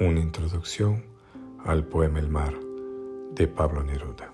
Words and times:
Una 0.00 0.20
introducción 0.20 1.02
al 1.64 1.84
poema 1.84 2.20
El 2.20 2.28
mar 2.28 2.54
de 3.34 3.48
Pablo 3.48 3.82
Neruda. 3.82 4.32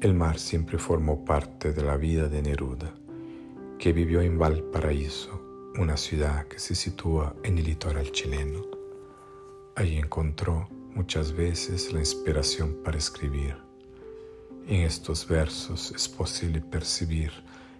El 0.00 0.14
mar 0.14 0.36
siempre 0.36 0.78
formó 0.78 1.24
parte 1.24 1.72
de 1.72 1.84
la 1.84 1.96
vida 1.96 2.28
de 2.28 2.42
Neruda, 2.42 2.92
que 3.78 3.92
vivió 3.92 4.20
en 4.20 4.36
Valparaíso, 4.36 5.40
una 5.78 5.96
ciudad 5.96 6.48
que 6.48 6.58
se 6.58 6.74
sitúa 6.74 7.36
en 7.44 7.58
el 7.58 7.64
litoral 7.64 8.10
chileno. 8.10 8.66
Allí 9.76 9.98
encontró 9.98 10.68
muchas 10.92 11.32
veces 11.32 11.92
la 11.92 12.00
inspiración 12.00 12.78
para 12.82 12.98
escribir. 12.98 13.58
En 14.66 14.80
estos 14.80 15.28
versos 15.28 15.92
es 15.94 16.08
posible 16.08 16.60
percibir 16.60 17.30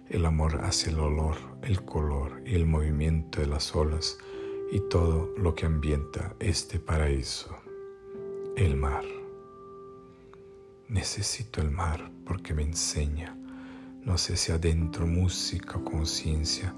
el 0.07 0.25
amor 0.25 0.61
hacia 0.63 0.93
el 0.93 0.99
olor, 0.99 1.35
el 1.61 1.83
color 1.83 2.41
y 2.45 2.55
el 2.55 2.67
movimiento 2.67 3.41
de 3.41 3.47
las 3.47 3.75
olas 3.75 4.17
y 4.71 4.79
todo 4.79 5.33
lo 5.37 5.53
que 5.53 5.65
ambienta 5.65 6.33
este 6.39 6.79
paraíso, 6.79 7.53
el 8.55 8.77
mar. 8.77 9.03
Necesito 10.87 11.61
el 11.61 11.69
mar 11.69 12.09
porque 12.25 12.53
me 12.53 12.63
enseña. 12.63 13.37
No 14.01 14.17
sé 14.17 14.37
si 14.37 14.53
adentro 14.53 15.05
música 15.05 15.77
o 15.77 15.83
conciencia, 15.83 16.73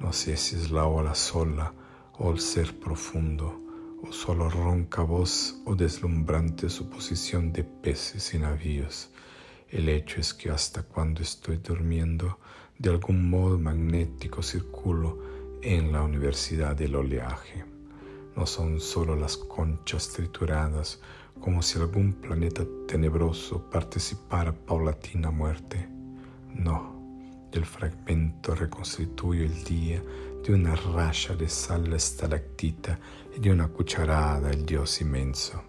no 0.00 0.14
sé 0.14 0.38
si 0.38 0.56
es 0.56 0.70
la 0.70 0.86
ola 0.86 1.14
sola 1.14 1.74
o 2.18 2.32
el 2.32 2.40
ser 2.40 2.80
profundo, 2.80 3.60
o 4.02 4.10
solo 4.10 4.48
ronca 4.48 5.02
voz 5.02 5.60
o 5.66 5.74
deslumbrante 5.74 6.70
suposición 6.70 7.52
de 7.52 7.62
peces 7.62 8.32
y 8.32 8.38
navíos. 8.38 9.10
El 9.68 9.90
hecho 9.90 10.18
es 10.18 10.32
que 10.32 10.50
hasta 10.50 10.82
cuando 10.82 11.20
estoy 11.20 11.58
durmiendo, 11.58 12.38
de 12.78 12.88
algún 12.88 13.28
modo 13.28 13.58
magnético 13.58 14.42
circulo 14.42 15.33
en 15.64 15.92
la 15.92 16.02
Universidad 16.02 16.76
del 16.76 16.94
Oleaje. 16.94 17.64
No 18.36 18.44
son 18.44 18.80
solo 18.80 19.16
las 19.16 19.38
conchas 19.38 20.10
trituradas, 20.10 21.00
como 21.40 21.62
si 21.62 21.78
algún 21.78 22.12
planeta 22.12 22.64
tenebroso 22.86 23.70
participara 23.70 24.52
paulatina 24.52 25.30
muerte. 25.30 25.88
No, 26.52 27.48
el 27.50 27.64
fragmento 27.64 28.54
reconstituye 28.54 29.46
el 29.46 29.64
día 29.64 30.02
de 30.44 30.52
una 30.52 30.74
raya 30.76 31.34
de 31.34 31.48
sal 31.48 31.88
la 31.88 31.96
estalactita 31.96 32.98
y 33.34 33.40
de 33.40 33.50
una 33.50 33.68
cucharada 33.68 34.50
el 34.50 34.66
Dios 34.66 35.00
inmenso. 35.00 35.62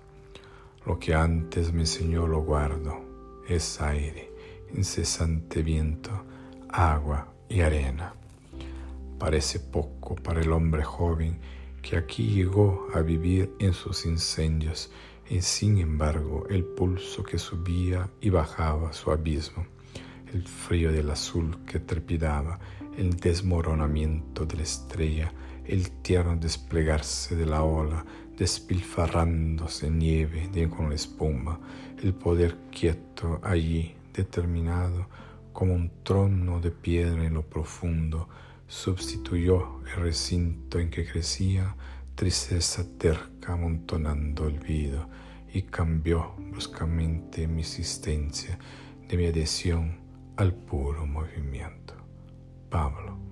Lo 0.86 1.00
que 1.00 1.16
antes 1.16 1.72
me 1.72 1.82
enseñó 1.82 2.28
lo 2.28 2.42
guardo, 2.42 3.02
es 3.48 3.80
aire, 3.80 4.30
incesante 4.74 5.64
viento, 5.64 6.12
agua 6.68 7.34
y 7.48 7.62
arena. 7.62 8.14
Parece 9.20 9.60
poco 9.60 10.16
para 10.16 10.42
el 10.42 10.52
hombre 10.52 10.84
joven 10.84 11.40
que 11.82 11.98
aquí 11.98 12.30
llegó 12.30 12.88
a 12.94 13.02
vivir 13.02 13.54
en 13.60 13.74
sus 13.74 14.06
incendios 14.06 14.92
y 15.30 15.42
sin 15.42 15.78
embargo 15.78 16.46
el 16.50 16.64
pulso 16.64 17.24
que 17.24 17.38
subía 17.38 18.10
y 18.22 18.30
bajaba 18.30 18.92
su 18.94 19.12
abismo, 19.12 19.66
el 20.34 20.48
frío 20.48 20.92
del 20.92 21.10
azul 21.10 21.58
que 21.66 21.80
trepidaba, 21.80 22.60
el 22.98 23.16
desmoronamiento 23.18 24.46
de 24.46 24.58
la 24.58 24.64
estrella, 24.64 25.32
el 25.66 25.92
tierno 26.02 26.36
desplegarse 26.36 27.36
de 27.36 27.46
la 27.46 27.64
ola, 27.64 28.06
despilfarrándose 28.38 29.90
nieve 29.90 30.50
de 30.52 30.70
con 30.70 30.90
la 30.90 30.96
espuma, 30.96 31.60
el 32.04 32.14
poder 32.14 32.58
quieto 32.72 33.40
allí, 33.44 33.96
determinado, 34.14 35.08
como 35.54 35.74
un 35.74 35.92
trono 36.04 36.60
de 36.60 36.72
piedra 36.72 37.26
en 37.26 37.36
lo 37.36 37.44
profundo, 37.44 38.28
sustituyó 38.68 39.82
el 39.86 40.02
recinto 40.02 40.80
en 40.80 40.90
que 40.90 41.06
crecía 41.06 41.76
tristeza 42.16 42.86
terca 42.98 43.54
amontonando 43.54 44.44
olvido 44.44 45.10
y 45.54 45.64
cambió 45.64 46.34
bruscamente 46.38 47.48
mi 47.48 47.62
existencia 47.62 48.58
de 49.08 49.18
mi 49.18 49.26
adhesión 49.28 50.00
al 50.38 50.54
puro 50.54 51.06
movimiento. 51.06 51.94
Pablo 52.70 53.25